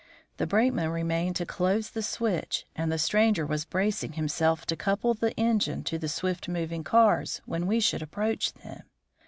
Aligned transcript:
The 0.37 0.47
brakeman 0.47 0.89
remained 0.89 1.35
to 1.35 1.45
close 1.45 1.91
the 1.91 2.01
switch 2.01 2.65
and 2.75 2.91
the 2.91 2.97
stranger 2.97 3.45
was 3.45 3.65
bracing 3.65 4.13
himself 4.13 4.65
to 4.65 4.75
couple 4.75 5.13
the 5.13 5.35
engine 5.37 5.83
to 5.83 5.99
the 5.99 6.09
swift 6.09 6.47
moving 6.49 6.83
cars 6.83 7.39
when 7.45 7.67
we 7.67 7.79
should 7.79 8.01
approach 8.01 8.51
them. 8.51 8.81